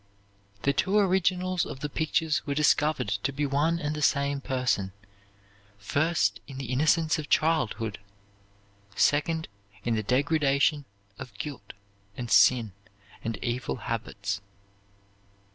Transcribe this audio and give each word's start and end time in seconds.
The 0.63 0.73
two 0.73 0.97
originals 0.97 1.63
of 1.63 1.81
the 1.81 1.87
pictures 1.87 2.43
were 2.47 2.55
discovered 2.55 3.07
to 3.09 3.31
be 3.31 3.45
one 3.45 3.77
and 3.77 3.95
the 3.95 4.01
same 4.01 4.41
person, 4.41 4.93
first, 5.77 6.39
in 6.47 6.57
the 6.57 6.71
innocence 6.73 7.19
of 7.19 7.29
childhood! 7.29 7.99
second, 8.95 9.47
in 9.83 9.93
the 9.93 10.01
degradation 10.01 10.85
of 11.19 11.37
guilt 11.37 11.73
and 12.17 12.31
sin 12.31 12.71
and 13.23 13.37
evil 13.43 13.75
habits. 13.75 14.41